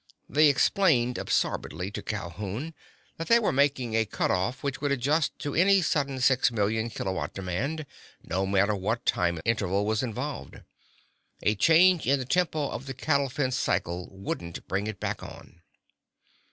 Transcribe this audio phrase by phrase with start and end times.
[0.27, 2.73] They explained absorbedly to Calhoun
[3.17, 7.35] that they were making a cutoff which would adjust to any sudden six million kilowatt
[7.35, 7.85] demand,
[8.23, 10.63] no matter what time interval was involved.
[11.43, 15.61] A change in the tempo of the cattle fence cycle wouldn't bring it back on.